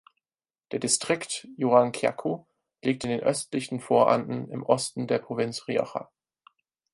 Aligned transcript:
Der 0.71 0.79
Distrikt 0.79 1.47
Yuracyacu 1.57 2.45
liegt 2.83 3.03
in 3.03 3.11
den 3.11 3.19
östlichen 3.19 3.79
Voranden 3.79 4.49
im 4.49 4.63
Osten 4.63 5.05
der 5.05 5.19
Provinz 5.19 5.67
Rioja. 5.67 6.09